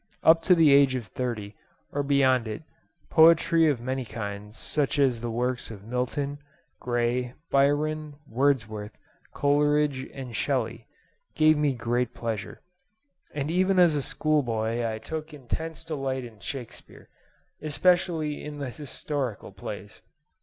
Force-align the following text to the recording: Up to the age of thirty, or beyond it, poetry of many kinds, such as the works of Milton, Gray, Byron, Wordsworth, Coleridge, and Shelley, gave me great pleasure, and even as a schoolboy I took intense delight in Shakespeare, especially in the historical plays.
Up 0.23 0.41
to 0.45 0.55
the 0.55 0.73
age 0.73 0.95
of 0.95 1.05
thirty, 1.05 1.55
or 1.91 2.01
beyond 2.01 2.47
it, 2.47 2.63
poetry 3.11 3.67
of 3.67 3.79
many 3.79 4.03
kinds, 4.03 4.57
such 4.57 4.97
as 4.97 5.21
the 5.21 5.29
works 5.29 5.69
of 5.69 5.83
Milton, 5.85 6.39
Gray, 6.79 7.35
Byron, 7.51 8.15
Wordsworth, 8.27 8.97
Coleridge, 9.35 10.09
and 10.11 10.35
Shelley, 10.35 10.87
gave 11.35 11.55
me 11.55 11.73
great 11.75 12.15
pleasure, 12.15 12.61
and 13.35 13.51
even 13.51 13.77
as 13.77 13.93
a 13.95 14.01
schoolboy 14.01 14.83
I 14.91 14.97
took 14.97 15.35
intense 15.35 15.83
delight 15.85 16.25
in 16.25 16.39
Shakespeare, 16.39 17.07
especially 17.61 18.43
in 18.43 18.57
the 18.57 18.71
historical 18.71 19.51
plays. 19.51 20.01